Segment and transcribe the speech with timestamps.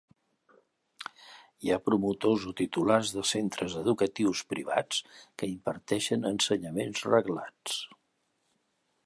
[1.65, 5.05] Hi ha promotors o titulars de centres educatius privats
[5.43, 7.79] que imparteixen ensenyaments reglats.